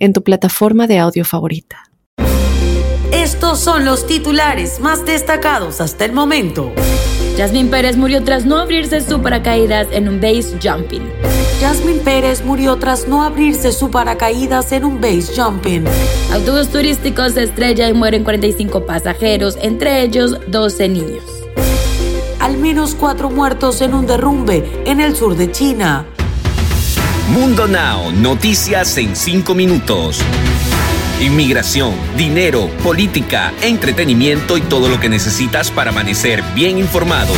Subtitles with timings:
[0.00, 1.84] en tu plataforma de audio favorita.
[3.12, 6.72] Estos son los titulares más destacados hasta el momento.
[7.36, 11.02] Jasmine Pérez murió tras no abrirse su paracaídas en un base jumping.
[11.60, 15.84] Jasmine Pérez murió tras no abrirse su paracaídas en un base jumping.
[16.32, 21.24] Autobús turístico se estrella y mueren 45 pasajeros, entre ellos 12 niños.
[22.40, 26.06] Al menos cuatro muertos en un derrumbe en el sur de China.
[27.30, 30.18] Mundo Now, noticias en 5 minutos.
[31.20, 37.32] Inmigración, dinero, política, entretenimiento y todo lo que necesitas para amanecer bien informado.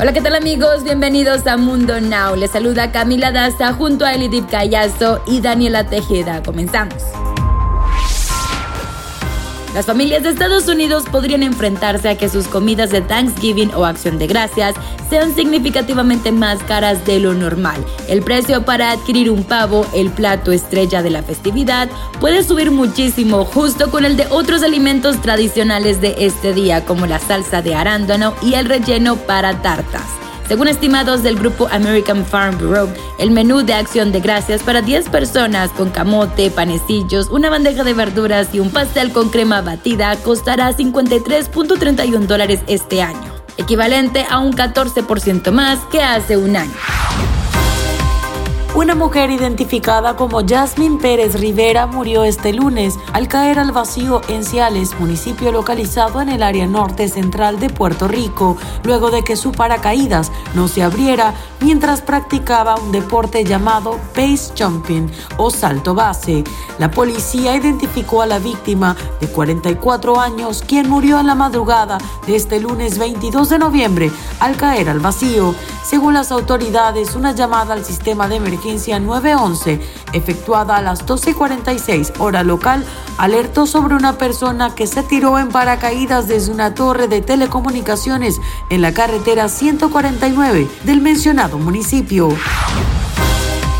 [0.00, 0.84] Hola, ¿qué tal amigos?
[0.84, 2.36] Bienvenidos a Mundo Now.
[2.36, 6.40] Les saluda Camila Daza junto a Elidip Callazo y Daniela Tejeda.
[6.44, 7.02] Comenzamos.
[9.74, 14.18] Las familias de Estados Unidos podrían enfrentarse a que sus comidas de Thanksgiving o Acción
[14.18, 14.74] de Gracias
[15.08, 17.82] sean significativamente más caras de lo normal.
[18.06, 21.88] El precio para adquirir un pavo, el plato estrella de la festividad,
[22.20, 27.18] puede subir muchísimo justo con el de otros alimentos tradicionales de este día como la
[27.18, 30.21] salsa de arándano y el relleno para tartas.
[30.52, 32.86] Según estimados del grupo American Farm Bureau,
[33.18, 37.94] el menú de acción de gracias para 10 personas con camote, panecillos, una bandeja de
[37.94, 44.52] verduras y un pastel con crema batida costará 53.31 dólares este año, equivalente a un
[44.52, 47.01] 14% más que hace un año.
[48.74, 54.44] Una mujer identificada como Jasmine Pérez Rivera murió este lunes al caer al vacío en
[54.44, 59.52] Ciales, municipio localizado en el área norte central de Puerto Rico, luego de que su
[59.52, 66.42] paracaídas no se abriera mientras practicaba un deporte llamado base jumping o salto base.
[66.78, 72.36] La policía identificó a la víctima de 44 años, quien murió en la madrugada de
[72.36, 74.10] este lunes 22 de noviembre
[74.40, 75.54] al caer al vacío.
[75.84, 79.80] Según las autoridades, una llamada al sistema de emergencia 911,
[80.12, 82.84] efectuada a las 12.46 hora local,
[83.18, 88.80] alertó sobre una persona que se tiró en paracaídas desde una torre de telecomunicaciones en
[88.80, 92.28] la carretera 149 del mencionado municipio.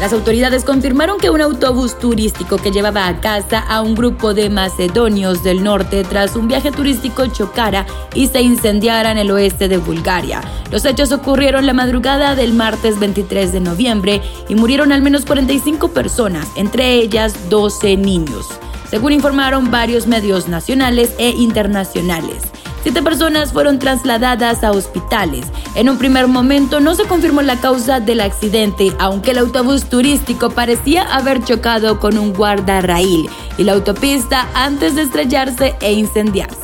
[0.00, 4.48] Las autoridades confirmaron que un autobús turístico que llevaba a casa a un grupo de
[4.48, 7.84] macedonios del norte tras un viaje turístico chocara
[8.14, 10.40] y se incendiara en el oeste de Bulgaria.
[10.70, 15.88] Los hechos ocurrieron la madrugada del martes 23 de noviembre y murieron al menos 45
[15.88, 18.46] personas, entre ellas 12 niños,
[18.88, 22.50] según informaron varios medios nacionales e internacionales.
[22.82, 25.46] Siete personas fueron trasladadas a hospitales.
[25.74, 30.50] En un primer momento no se confirmó la causa del accidente, aunque el autobús turístico
[30.50, 36.56] parecía haber chocado con un guardarraíl y la autopista antes de estrellarse e incendiarse.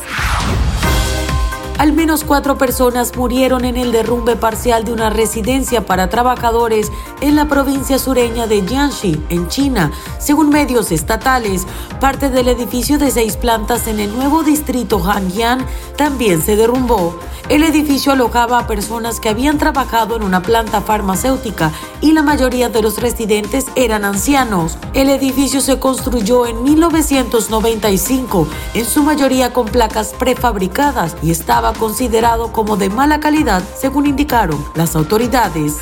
[1.77, 7.35] Al menos cuatro personas murieron en el derrumbe parcial de una residencia para trabajadores en
[7.35, 9.91] la provincia sureña de Jiangxi, en China.
[10.17, 11.67] Según medios estatales,
[11.99, 15.63] parte del edificio de seis plantas en el nuevo distrito Hanyang
[15.95, 17.19] también se derrumbó.
[17.49, 21.71] El edificio alojaba a personas que habían trabajado en una planta farmacéutica
[22.01, 24.77] y la mayoría de los residentes eran ancianos.
[24.93, 32.51] El edificio se construyó en 1995, en su mayoría con placas prefabricadas y estaba considerado
[32.51, 35.77] como de mala calidad, según indicaron las autoridades.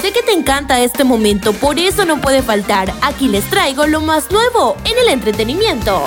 [0.00, 2.94] Sé que te encanta este momento, por eso no puede faltar.
[3.02, 6.02] Aquí les traigo lo más nuevo en el entretenimiento.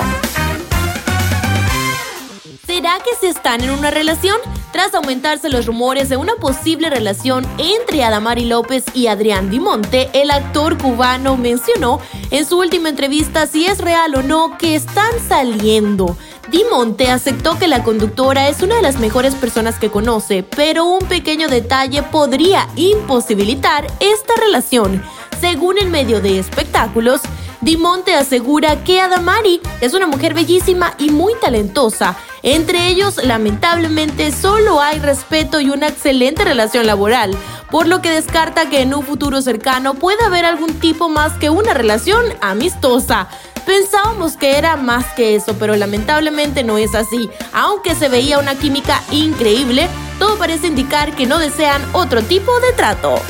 [2.66, 4.36] ¿Será que se están en una relación?
[4.72, 10.30] Tras aumentarse los rumores de una posible relación entre Adamari López y Adrián Dimonte, el
[10.30, 12.00] actor cubano mencionó
[12.30, 16.16] en su última entrevista si es real o no que están saliendo.
[16.52, 21.06] Dimonte aceptó que la conductora es una de las mejores personas que conoce, pero un
[21.06, 25.02] pequeño detalle podría imposibilitar esta relación.
[25.40, 27.22] Según el medio de espectáculos,
[27.62, 32.16] Dimonte asegura que Adamari es una mujer bellísima y muy talentosa.
[32.42, 37.36] Entre ellos, lamentablemente, solo hay respeto y una excelente relación laboral,
[37.70, 41.50] por lo que descarta que en un futuro cercano pueda haber algún tipo más que
[41.50, 43.28] una relación amistosa.
[43.64, 47.30] Pensábamos que era más que eso, pero lamentablemente no es así.
[47.52, 49.88] Aunque se veía una química increíble,
[50.18, 53.20] todo parece indicar que no desean otro tipo de trato.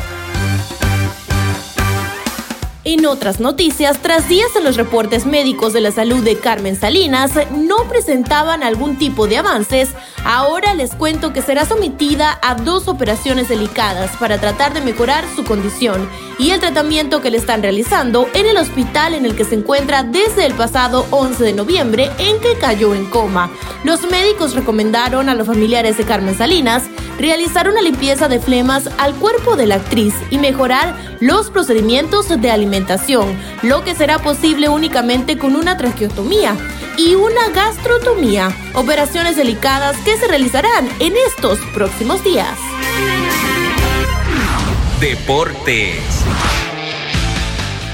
[2.85, 7.31] En otras noticias, tras días en los reportes médicos de la salud de Carmen Salinas
[7.53, 9.91] no presentaban algún tipo de avances,
[10.25, 15.45] ahora les cuento que será sometida a dos operaciones delicadas para tratar de mejorar su
[15.45, 16.09] condición
[16.41, 20.03] y el tratamiento que le están realizando en el hospital en el que se encuentra
[20.03, 23.49] desde el pasado 11 de noviembre en que cayó en coma.
[23.85, 26.83] Los médicos recomendaron a los familiares de Carmen Salinas
[27.19, 32.51] realizar una limpieza de flemas al cuerpo de la actriz y mejorar los procedimientos de
[32.73, 36.57] alimentación, lo que será posible únicamente con una traqueotomía
[36.97, 42.59] y una gastrotomía, operaciones delicadas que se realizarán en estos próximos días.
[45.01, 45.99] Deportes.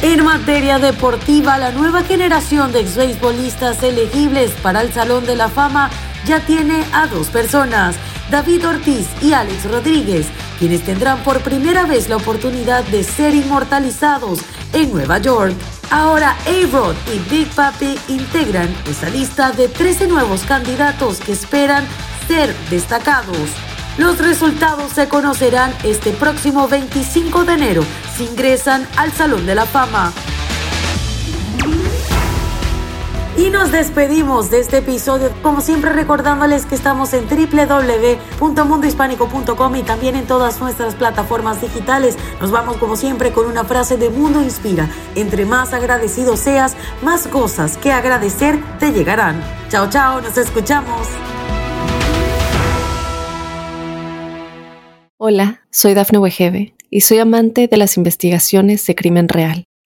[0.03, 5.91] En materia deportiva, la nueva generación de exbeisbolistas elegibles para el Salón de la Fama
[6.25, 7.97] ya tiene a dos personas,
[8.31, 10.27] David Ortiz y Alex Rodríguez,
[10.59, 14.41] quienes tendrán por primera vez la oportunidad de ser inmortalizados
[14.73, 15.55] en Nueva York.
[15.91, 21.85] Ahora A-Rod y Big Papi integran esa lista de 13 nuevos candidatos que esperan
[22.27, 23.37] ser destacados.
[23.97, 27.85] Los resultados se conocerán este próximo 25 de enero
[28.17, 30.13] si ingresan al Salón de la Fama.
[33.39, 40.17] Y nos despedimos de este episodio, como siempre recordándoles que estamos en www.mundohispánico.com y también
[40.17, 42.17] en todas nuestras plataformas digitales.
[42.41, 44.91] Nos vamos como siempre con una frase de Mundo Inspira.
[45.15, 49.41] Entre más agradecido seas, más cosas que agradecer te llegarán.
[49.69, 51.07] Chao, chao, nos escuchamos.
[55.17, 59.68] Hola, soy Dafne Wegebe y soy amante de las investigaciones de crimen real.